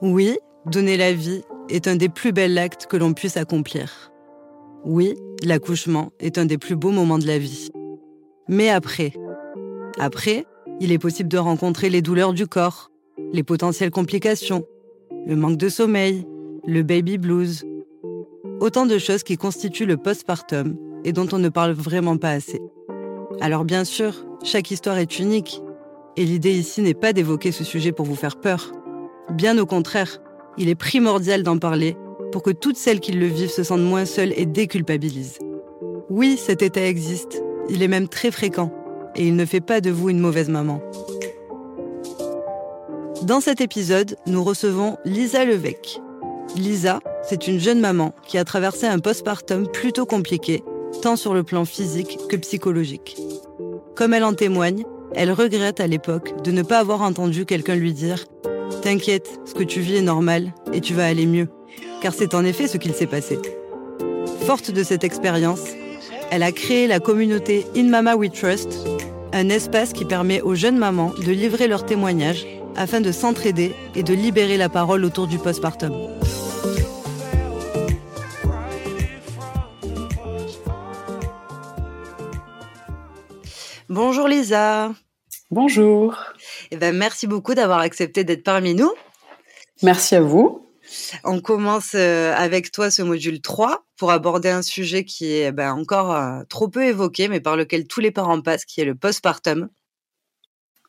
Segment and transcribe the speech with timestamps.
[0.00, 4.12] Oui, donner la vie est un des plus bels actes que l'on puisse accomplir.
[4.84, 7.70] Oui, l'accouchement est un des plus beaux moments de la vie.
[8.48, 9.12] Mais après?
[9.98, 10.46] Après,
[10.78, 12.92] il est possible de rencontrer les douleurs du corps,
[13.32, 14.64] les potentielles complications,
[15.26, 16.24] le manque de sommeil,
[16.64, 17.64] le baby blues.
[18.60, 22.60] Autant de choses qui constituent le postpartum et dont on ne parle vraiment pas assez.
[23.40, 25.60] Alors bien sûr, chaque histoire est unique,
[26.16, 28.72] et l'idée ici n'est pas d'évoquer ce sujet pour vous faire peur.
[29.30, 30.20] Bien au contraire,
[30.56, 31.96] il est primordial d'en parler
[32.32, 35.38] pour que toutes celles qui le vivent se sentent moins seules et déculpabilisent.
[36.08, 38.72] Oui, cet état existe, il est même très fréquent,
[39.14, 40.80] et il ne fait pas de vous une mauvaise maman.
[43.22, 46.00] Dans cet épisode, nous recevons Lisa Levesque.
[46.56, 50.62] Lisa, c'est une jeune maman qui a traversé un postpartum plutôt compliqué,
[51.02, 53.16] tant sur le plan physique que psychologique.
[53.94, 57.92] Comme elle en témoigne, elle regrette à l'époque de ne pas avoir entendu quelqu'un lui
[57.92, 58.16] dire⁇
[58.82, 61.44] T'inquiète, ce que tu vis est normal et tu vas aller mieux⁇
[62.00, 63.38] car c'est en effet ce qu'il s'est passé.
[64.46, 65.62] Forte de cette expérience,
[66.30, 68.86] elle a créé la communauté In Mama We Trust,
[69.32, 74.02] un espace qui permet aux jeunes mamans de livrer leurs témoignages afin de s'entraider et
[74.02, 75.92] de libérer la parole autour du postpartum.
[83.88, 84.92] Bonjour Lisa.
[85.50, 86.14] Bonjour.
[86.70, 88.92] Eh ben, merci beaucoup d'avoir accepté d'être parmi nous.
[89.82, 90.66] Merci à vous.
[91.24, 95.72] On commence euh, avec toi ce module 3 pour aborder un sujet qui est ben,
[95.72, 98.94] encore euh, trop peu évoqué, mais par lequel tous les parents passent, qui est le
[98.94, 99.68] postpartum.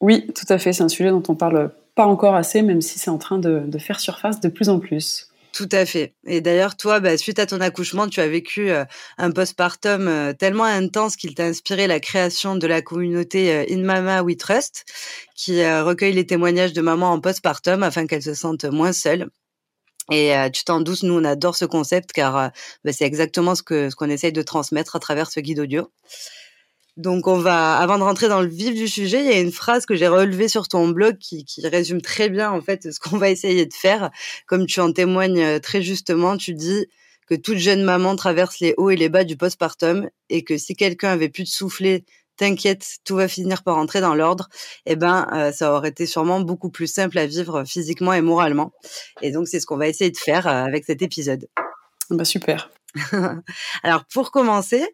[0.01, 0.73] Oui, tout à fait.
[0.73, 3.77] C'est un sujet dont on parle pas encore assez, même si c'est en train de,
[3.77, 5.27] faire surface de plus en plus.
[5.51, 6.13] Tout à fait.
[6.25, 8.85] Et d'ailleurs, toi, bah, suite à ton accouchement, tu as vécu euh,
[9.17, 14.37] un postpartum tellement intense qu'il t'a inspiré la création de la communauté In Mama We
[14.37, 14.85] Trust,
[15.35, 19.29] qui recueille les témoignages de mamans en postpartum afin qu'elles se sentent moins seules.
[20.11, 22.47] Et euh, tu t'en doutes, nous on adore ce concept car euh,
[22.83, 25.91] bah, c'est exactement ce ce qu'on essaye de transmettre à travers ce guide audio.
[26.99, 29.53] Donc on va, avant de rentrer dans le vif du sujet, il y a une
[29.53, 32.99] phrase que j'ai relevée sur ton blog qui, qui résume très bien en fait ce
[32.99, 34.11] qu'on va essayer de faire.
[34.47, 36.87] Comme tu en témoignes euh, très justement, tu dis
[37.25, 40.75] que toute jeune maman traverse les hauts et les bas du postpartum et que si
[40.75, 42.03] quelqu'un avait pu te souffler
[42.35, 44.49] t'inquiète, tout va finir par entrer dans l'ordre,
[44.85, 48.73] eh ben, euh, ça aurait été sûrement beaucoup plus simple à vivre physiquement et moralement.
[49.21, 51.47] Et donc, c'est ce qu'on va essayer de faire euh, avec cet épisode.
[52.09, 52.71] Bah super.
[53.83, 54.85] Alors pour commencer,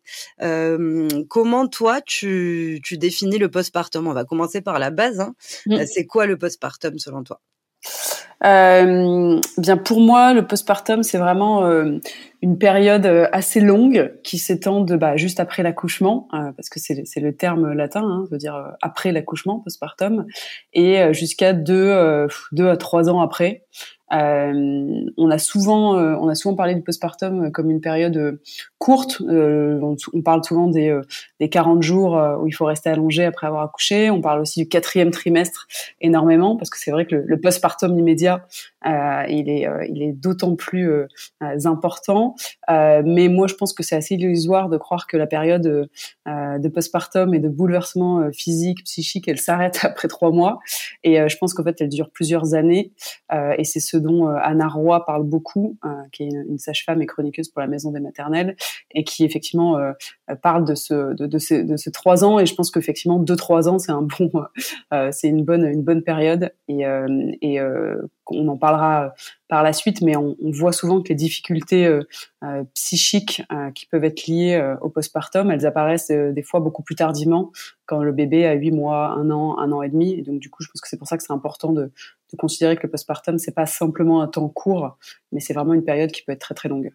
[0.42, 4.08] euh, comment toi tu, tu, définis le postpartum?
[4.08, 5.20] On va commencer par la base.
[5.20, 5.36] Hein.
[5.66, 5.86] Mmh.
[5.86, 7.42] C'est quoi le postpartum selon toi?
[8.44, 11.98] Euh, bien pour moi, le postpartum, c'est vraiment euh,
[12.42, 16.80] une période euh, assez longue qui s'étend de bah, juste après l'accouchement, euh, parce que
[16.80, 20.26] c'est le terme latin, hein, veut dire après l'accouchement, postpartum,
[20.74, 23.64] et jusqu'à deux, deux à trois ans après.
[24.16, 28.42] Euh, on a souvent, euh, on a souvent parlé du postpartum comme une période euh,
[28.78, 29.22] courte.
[29.22, 31.00] On, on, parle souvent des,
[31.40, 34.10] des 40 jours où il faut rester allongé après avoir accouché.
[34.10, 35.68] On parle aussi du quatrième trimestre
[36.02, 38.46] énormément parce que c'est vrai que le, le postpartum immédiat,
[38.86, 40.90] il est, il est d'autant plus
[41.42, 42.36] important.
[42.70, 45.90] mais moi, je pense que c'est assez illusoire de croire que la période
[46.28, 50.60] de postpartum et de bouleversement physique, psychique, elle s'arrête après trois mois.
[51.04, 52.92] Et je pense qu'en fait, elle dure plusieurs années.
[53.32, 57.06] et c'est ce dont euh, Anna Roy parle beaucoup, euh, qui est une, sage-femme et
[57.06, 58.56] chroniqueuse pour la Maison des Maternelles,
[58.92, 59.92] et qui effectivement euh,
[60.42, 62.40] parle de ce de, de, ces, de ces trois ans.
[62.40, 64.32] Et je pense qu'effectivement deux trois ans, c'est un bon,
[65.12, 66.52] c'est une bonne une bonne période.
[66.68, 66.84] Et,
[67.42, 67.60] et
[68.32, 69.14] on en parlera
[69.48, 74.04] par la suite, mais on, voit souvent que les difficultés euh, psychiques euh, qui peuvent
[74.04, 77.52] être liées euh, au postpartum, elles apparaissent des fois beaucoup plus tardivement,
[77.86, 80.14] quand le bébé a 8 mois, un an, un an et demi.
[80.14, 82.38] Et donc du coup, je pense que c'est pour ça que c'est important de, de
[82.38, 84.98] considérer que le postpartum, c'est pas simplement un temps court,
[85.32, 86.92] mais c'est vraiment une période qui peut être très très longue.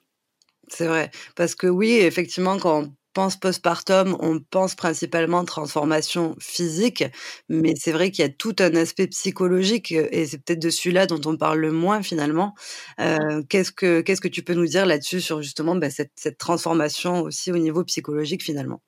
[0.69, 7.05] C'est vrai, parce que oui, effectivement, quand pense postpartum, on pense principalement transformation physique,
[7.49, 11.07] mais c'est vrai qu'il y a tout un aspect psychologique et c'est peut-être de celui-là
[11.07, 12.55] dont on parle le moins finalement.
[13.01, 16.39] Euh, qu'est-ce que qu'est-ce que tu peux nous dire là-dessus sur justement bah, cette, cette
[16.39, 18.81] transformation aussi au niveau psychologique finalement?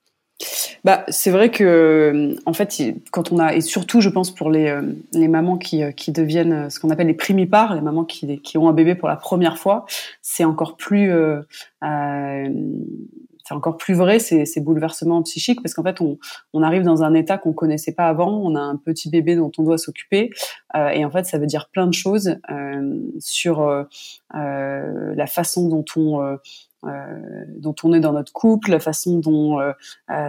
[0.83, 2.81] Bah, c'est vrai que, en fait,
[3.11, 4.81] quand on a, et surtout, je pense pour les, euh,
[5.13, 8.57] les mamans qui, euh, qui deviennent ce qu'on appelle les primipares, les mamans qui, qui
[8.57, 9.85] ont un bébé pour la première fois,
[10.21, 11.41] c'est encore plus, euh,
[13.55, 17.37] encore plus vrai ces, ces bouleversements psychiques parce qu'en fait on, arrive dans un état
[17.37, 20.29] qu'on connaissait pas avant, on a un petit bébé dont on doit s'occuper
[20.75, 23.83] euh, et en fait ça veut dire plein de choses euh, sur euh,
[24.33, 26.37] la façon dont on
[27.59, 29.57] dont on est dans notre couple, la façon dont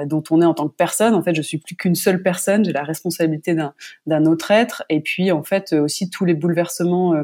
[0.06, 1.12] dont on est en tant que personne.
[1.14, 3.74] En fait, je suis plus qu'une seule personne, j'ai la responsabilité d'un
[4.06, 7.14] d'un autre être, et puis en fait aussi tous les bouleversements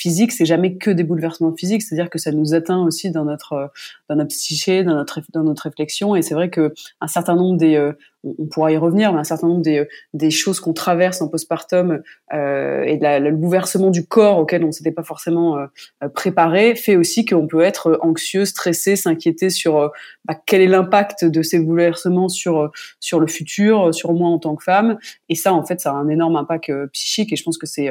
[0.00, 3.70] physiques, c'est jamais que des bouleversements physiques, c'est-à-dire que ça nous atteint aussi dans notre
[4.08, 6.16] dans notre psyché, dans notre dans notre réflexion.
[6.16, 7.92] Et c'est vrai que un certain nombre des
[8.24, 12.02] on, pourra y revenir, mais un certain nombre des, des choses qu'on traverse en postpartum
[12.32, 16.96] euh, et de le bouleversement du corps auquel on s'était pas forcément euh, préparé fait
[16.96, 19.88] aussi qu'on peut être anxieux, stressé, s'inquiéter sur euh,
[20.24, 22.70] bah, quel est l'impact de ces bouleversements sur
[23.00, 24.98] sur le futur, sur moi en tant que femme.
[25.28, 27.32] Et ça, en fait, ça a un énorme impact psychique.
[27.32, 27.90] Et je pense que c'est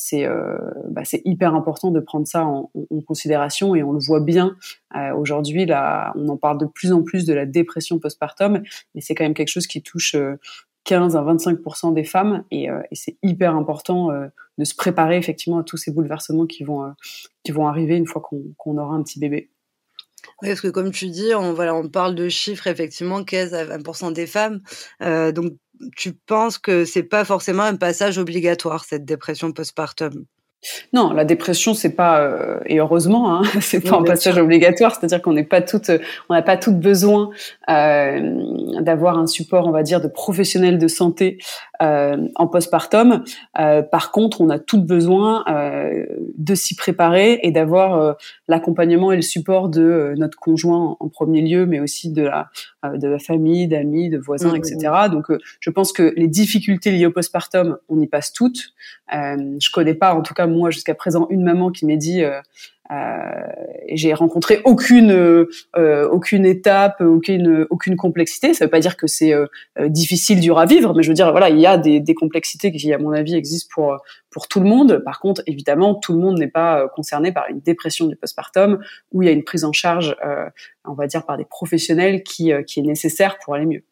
[0.00, 0.56] c'est euh,
[0.88, 4.56] bah, hyper important de prendre ça en, en, considération et on le voit bien
[4.94, 8.62] euh, aujourd'hui là on en parle de plus en plus de la dépression postpartum
[8.94, 10.16] mais c'est quand même quelque chose qui touche
[10.84, 14.08] 15 euh, à 25% des femmes et, et c'est hyper important
[14.58, 16.92] de se préparer effectivement à tous ces bouleversements qui vont
[17.44, 19.50] qui vont arriver une fois qu'on aura un petit bébé.
[20.42, 23.64] Oui, parce que comme tu dis, on, voilà, on parle de chiffres, effectivement, 15 à
[23.64, 24.60] 20 des femmes.
[25.02, 25.54] Euh, donc,
[25.96, 30.26] tu penses que c'est pas forcément un passage obligatoire, cette dépression postpartum?
[30.92, 34.94] Non, la dépression, c'est pas euh, et heureusement, hein, c'est pas un passage obligatoire.
[34.94, 35.90] C'est-à-dire qu'on n'est pas toutes,
[36.28, 37.30] on n'a pas toutes besoin
[37.68, 41.38] euh, d'avoir un support, on va dire, de professionnels de santé
[41.80, 43.24] en postpartum.
[43.58, 48.16] Euh, par contre, on a toutes besoin euh, de s'y préparer et d'avoir
[48.48, 52.48] l'accompagnement et le support de notre conjoint en, premier lieu, mais aussi de la
[52.94, 54.78] de la famille, d'amis, de voisins, mmh, etc.
[55.06, 55.10] Mmh.
[55.10, 55.26] Donc,
[55.58, 58.72] je pense que les difficultés liées au postpartum, on y passe toutes.
[59.10, 62.22] je connais pas, en tout cas moi jusqu'à présent, une maman qui m'ait dit
[62.90, 63.46] euh,
[63.92, 68.54] j'ai rencontré aucune euh, aucune étape, aucune aucune complexité.
[68.54, 69.46] Ça veut pas dire que c'est euh,
[69.88, 72.72] difficile, dur à vivre, mais je veux dire voilà, il y a des, des complexités
[72.72, 73.98] qui, à mon avis, existent pour
[74.30, 75.02] pour tout le monde.
[75.04, 78.78] Par contre, évidemment, tout le monde n'est pas concerné par une dépression du postpartum
[79.12, 80.16] où il y a une prise en charge,
[80.84, 83.84] on va dire, par des professionnels qui qui est nécessaire pour aller mieux.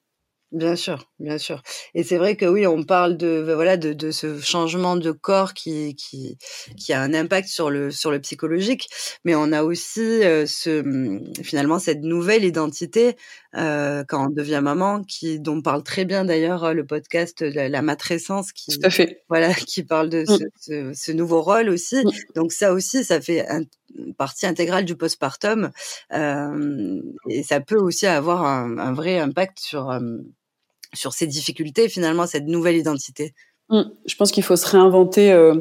[0.53, 1.63] Bien sûr, bien sûr.
[1.95, 5.11] Et c'est vrai que oui, on parle de bah, voilà de, de ce changement de
[5.13, 6.37] corps qui, qui
[6.77, 8.89] qui a un impact sur le sur le psychologique,
[9.25, 13.17] mais on a aussi euh, ce mmh, finalement cette nouvelle identité
[13.57, 17.83] euh, quand on devient maman, qui dont parle très bien d'ailleurs le podcast la, la
[17.83, 19.23] matrescence, qui Tout à fait.
[19.29, 20.39] voilà qui parle de mmh.
[20.61, 22.05] ce, ce, nouveau rôle aussi.
[22.05, 22.11] Mmh.
[22.35, 23.62] Donc ça aussi, ça fait un,
[24.19, 25.71] partie intégrale du postpartum
[26.12, 29.91] euh, et ça peut aussi avoir un, un vrai impact sur
[30.97, 33.35] sur ces difficultés, finalement, cette nouvelle identité
[33.71, 33.83] mmh.
[34.07, 35.33] Je pense qu'il faut se réinventer.
[35.33, 35.57] Euh,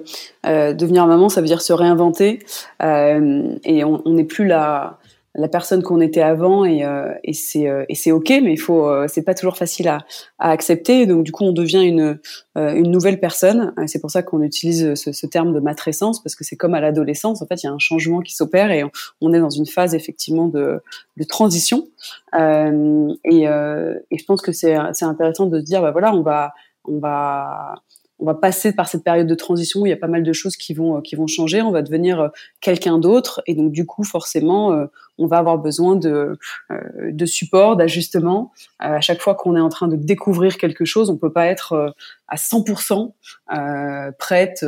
[0.46, 2.40] euh, devenir maman, ça veut dire se réinventer.
[2.82, 5.00] Euh, et on n'est plus la,
[5.38, 8.60] la personne qu'on était avant et, euh, et c'est euh, et c'est ok mais il
[8.60, 10.00] faut euh, c'est pas toujours facile à,
[10.40, 11.06] à accepter.
[11.06, 12.20] Donc du coup on devient une
[12.56, 13.74] une nouvelle personne.
[13.86, 16.80] C'est pour ça qu'on utilise ce, ce, terme de matrescence parce que c'est comme à
[16.80, 17.42] l'adolescence.
[17.42, 18.84] En fait il y a un changement qui s'opère et
[19.20, 20.82] on, est dans une phase effectivement de,
[21.18, 21.88] de transition.
[22.34, 26.54] Et, et je pense que c'est c'est intéressant de se dire bah voilà on va
[26.86, 27.76] on va
[28.20, 30.32] on va passer par cette période de transition où il y a pas mal de
[30.32, 31.62] choses qui vont qui vont changer.
[31.62, 33.42] On va devenir quelqu'un d'autre.
[33.48, 36.38] Et donc du coup forcément on va avoir besoin de,
[36.72, 38.52] euh, de support, d'ajustement.
[38.84, 41.48] Euh, à chaque fois qu'on est en train de découvrir quelque chose, on peut pas
[41.48, 41.90] être euh,
[42.28, 43.14] à 100%
[43.54, 44.66] euh, prête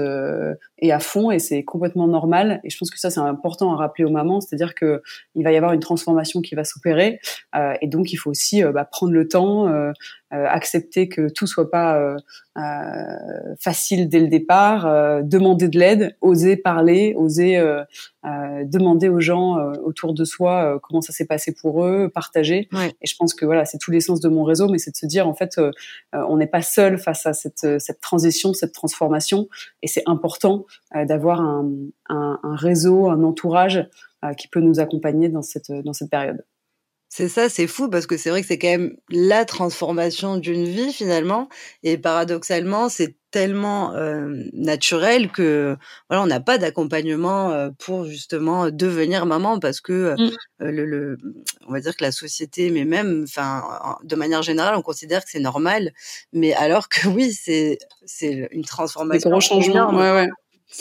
[0.79, 2.61] et à fond, et c'est complètement normal.
[2.63, 5.01] Et je pense que ça, c'est important à rappeler aux mamans, c'est-à-dire que
[5.33, 7.19] il va y avoir une transformation qui va s'opérer,
[7.81, 9.67] et donc il faut aussi bah, prendre le temps,
[10.29, 12.15] accepter que tout soit pas
[13.59, 17.59] facile dès le départ, demander de l'aide, oser parler, oser
[18.23, 22.69] demander aux gens autour de soi comment ça s'est passé pour eux, partager.
[23.01, 24.97] Et je pense que voilà, c'est tous les sens de mon réseau, mais c'est de
[24.97, 25.59] se dire en fait,
[26.13, 29.47] on n'est pas seul face à cette, euh, cette transition, cette transformation.
[29.81, 30.65] Et c'est important
[30.95, 31.69] euh, d'avoir un,
[32.09, 33.87] un, un, réseau, un entourage
[34.23, 36.43] euh, qui peut nous accompagner dans cette, dans cette période.
[37.17, 40.65] C'est ça, c'est fou parce que c'est vrai que c'est quand même la transformation d'une
[40.65, 41.49] vie finalement.
[41.81, 45.75] Et paradoxalement, c'est tellement euh, naturel que
[46.09, 51.17] voilà, on n'a pas d'accompagnement euh, pour justement devenir maman parce que euh, le, le,
[51.67, 53.63] on va dire que la société, mais même, enfin,
[54.03, 55.93] de manière générale, on considère que c'est normal.
[56.33, 59.31] Mais alors que oui, c'est c'est une transformation.
[59.31, 59.89] Des gros changements.
[59.89, 60.27] Ouais, ouais.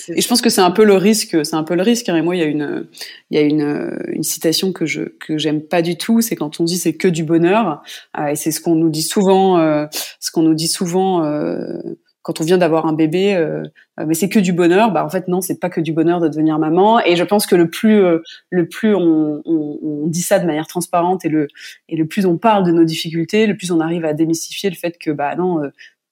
[0.08, 2.08] Et je pense que c'est un peu le risque, c'est un peu le risque.
[2.08, 2.16] Hein.
[2.16, 2.88] Et moi, il y a une,
[3.30, 6.60] il y a une, une citation que je que j'aime pas du tout, c'est quand
[6.60, 7.82] on dit c'est que du bonheur.
[8.18, 9.86] Euh, et c'est ce qu'on nous dit souvent, euh,
[10.20, 11.78] ce qu'on nous dit souvent euh,
[12.22, 13.36] quand on vient d'avoir un bébé.
[13.36, 13.62] Euh,
[14.04, 14.90] mais c'est que du bonheur.
[14.90, 17.00] Bah en fait non, c'est pas que du bonheur de devenir maman.
[17.00, 18.18] Et je pense que le plus, euh,
[18.50, 21.46] le plus on, on, dit ça de manière transparente et le
[21.88, 24.76] et le plus on parle de nos difficultés, le plus on arrive à démystifier le
[24.76, 25.60] fait que bah non,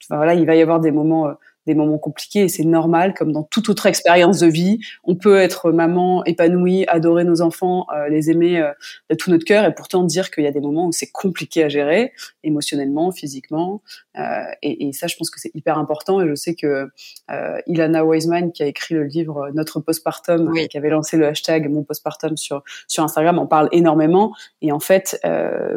[0.09, 1.27] voilà, il va y avoir des moments
[1.65, 4.79] des moments compliqués et c'est normal, comme dans toute autre expérience de vie.
[5.03, 8.71] On peut être maman épanouie, adorer nos enfants, euh, les aimer euh,
[9.09, 11.63] de tout notre cœur et pourtant dire qu'il y a des moments où c'est compliqué
[11.63, 13.81] à gérer, émotionnellement, physiquement.
[14.17, 14.21] Euh,
[14.61, 16.21] et, et, ça, je pense que c'est hyper important.
[16.21, 16.89] Et je sais que
[17.31, 21.69] euh, Ilana Wiseman, qui a écrit le livre Notre postpartum, qui avait lancé le hashtag
[21.69, 24.33] Mon postpartum sur, sur Instagram, en parle énormément.
[24.61, 25.19] Et en fait,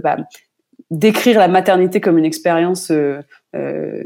[0.02, 0.16] bah,
[0.90, 3.21] décrire la maternité comme une expérience euh,
[3.54, 4.02] euh,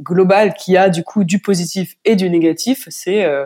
[0.00, 3.44] globale qui a du coup du positif et du négatif, c'est euh,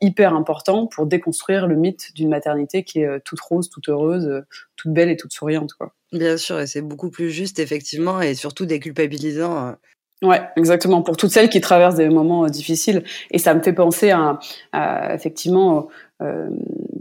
[0.00, 4.44] hyper important pour déconstruire le mythe d'une maternité qui est toute rose, toute heureuse,
[4.76, 5.74] toute belle et toute souriante.
[5.74, 5.92] Quoi.
[6.12, 9.74] Bien sûr, et c'est beaucoup plus juste effectivement et surtout déculpabilisant.
[10.22, 11.02] Ouais, exactement.
[11.02, 14.38] Pour toutes celles qui traversent des moments difficiles, et ça me fait penser à,
[14.72, 15.88] à effectivement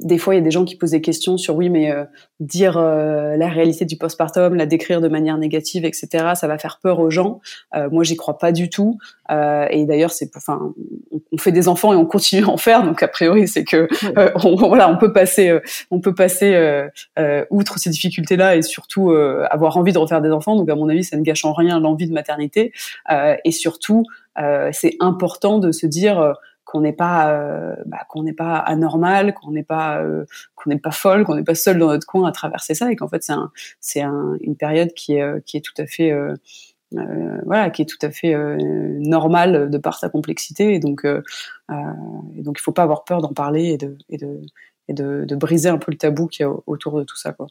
[0.05, 2.03] des fois, il y a des gens qui posent des questions sur oui, mais euh,
[2.39, 6.33] dire euh, la réalité du postpartum, la décrire de manière négative, etc.
[6.35, 7.41] Ça va faire peur aux gens.
[7.91, 8.99] moi, j'y crois pas du tout.
[9.29, 10.73] et d'ailleurs, c'est, enfin,
[11.11, 12.83] on, fait des enfants et on continue à en faire.
[12.83, 13.87] Donc a priori, c'est que
[14.45, 15.57] on, voilà, on peut passer,
[15.89, 16.87] on peut passer
[17.49, 20.55] outre ces difficultés-là et surtout avoir envie de refaire des enfants.
[20.55, 22.73] Donc à mon avis, ça ne gâche en rien l'envie de maternité.
[23.09, 24.03] et surtout,
[24.71, 26.35] c'est important de se dire
[26.75, 30.77] qu'on n'est pas euh, bah, qu'on n'est pas anormal, qu'on n'est pas euh, qu'on n'est
[30.77, 33.23] pas folle, qu'on n'est pas seul dans notre coin à traverser ça et qu'en fait
[33.23, 36.13] c'est un, c'est un, une période qui est euh, qui est tout à fait
[37.45, 38.35] voilà qui est tout à fait
[38.99, 43.33] normale de par sa complexité et donc et donc il faut pas avoir peur d'en
[43.33, 44.41] parler et de et de
[44.87, 47.31] et de, de briser un peu le tabou qu'il y a autour de tout ça
[47.31, 47.47] quoi.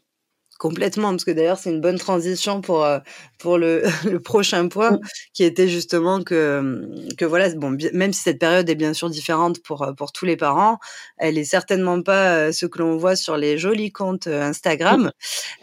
[0.58, 3.00] Complètement, parce que d'ailleurs c'est une bonne transition pour euh,
[3.38, 5.00] pour le, le prochain point, mmh.
[5.32, 9.60] qui était justement que que voilà bon même si cette période est bien sûr différente
[9.62, 10.78] pour euh, pour tous les parents,
[11.18, 15.10] elle est certainement pas euh, ce que l'on voit sur les jolis comptes Instagram.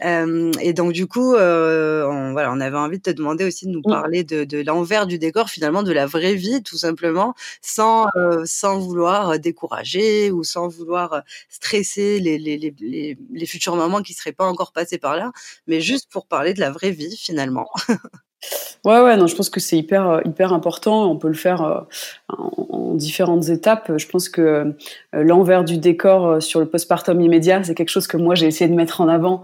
[0.03, 0.51] Mmh.
[0.59, 3.81] et donc du coup, on, voilà, on avait envie de te demander aussi de nous
[3.81, 8.07] parler de, de l'envers du décor, finalement de la vraie vie, tout simplement, sans
[8.45, 14.31] sans vouloir décourager ou sans vouloir stresser les les, les, les futures mamans qui seraient
[14.33, 15.31] pas encore passées par là,
[15.67, 17.67] mais juste pour parler de la vraie vie finalement.
[18.83, 21.09] Ouais, ouais, non, je pense que c'est hyper, euh, hyper important.
[21.11, 21.81] On peut le faire euh,
[22.29, 23.91] en, différentes étapes.
[23.95, 24.73] Je pense que euh,
[25.13, 28.75] l'envers du décor sur le postpartum immédiat, c'est quelque chose que moi j'ai essayé de
[28.75, 29.43] mettre en avant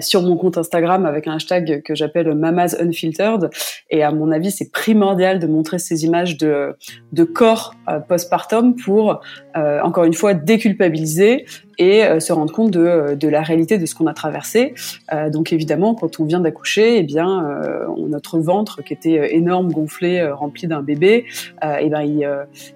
[0.00, 3.50] sur mon compte Instagram avec un hashtag que j'appelle Mamas Unfiltered.
[3.90, 6.74] Et à mon avis, c'est primordial de montrer ces images de,
[7.12, 7.74] de corps
[8.08, 9.20] postpartum pour,
[9.54, 11.46] encore une fois, déculpabiliser,
[11.80, 14.74] et se rendre compte de, de, la réalité de ce qu'on a traversé.
[15.30, 17.60] Donc évidemment, quand on vient d'accoucher, eh bien,
[18.08, 21.24] notre ventre qui était énorme, gonflé, rempli d'un bébé,
[21.62, 22.28] eh ben il,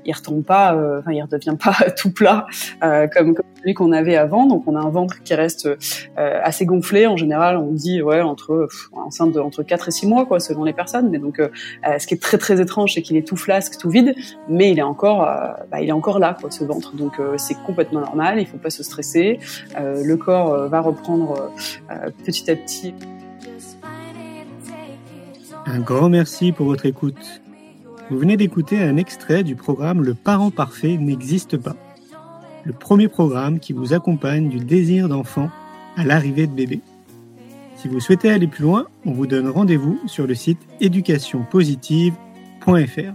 [0.05, 2.47] il retombe pas, enfin il redevient pas tout plat
[2.81, 4.47] comme, comme celui qu'on avait avant.
[4.47, 5.69] Donc on a un ventre qui reste
[6.17, 7.07] assez gonflé.
[7.07, 10.65] En général, on dit ouais entre enceinte de entre 4 et 6 mois quoi, selon
[10.65, 11.11] les personnes.
[11.11, 11.41] Mais donc
[11.99, 14.15] ce qui est très très étrange, c'est qu'il est tout flasque, tout vide,
[14.49, 15.21] mais il est encore,
[15.71, 16.95] bah, il est encore là quoi, ce ventre.
[16.97, 18.41] Donc c'est complètement normal.
[18.41, 19.39] Il faut pas se stressé,
[19.79, 21.51] euh, le corps euh, va reprendre
[21.91, 22.95] euh, petit à petit.
[25.65, 27.41] Un grand merci pour votre écoute.
[28.11, 31.77] Vous venez d'écouter un extrait du programme Le parent parfait n'existe pas.
[32.65, 35.51] Le premier programme qui vous accompagne du désir d'enfant
[35.97, 36.81] à l'arrivée de bébé.
[37.77, 43.13] Si vous souhaitez aller plus loin, on vous donne rendez-vous sur le site éducationpositive.fr.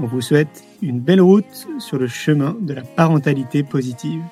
[0.00, 4.22] On vous souhaite une belle route sur le chemin de la parentalité positive.